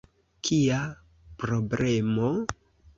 [0.49, 0.79] Kia
[1.45, 2.35] problemo?